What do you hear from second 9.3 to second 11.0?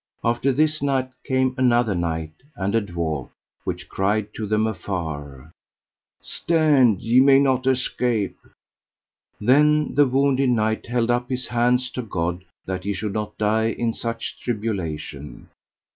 Then the wounded knight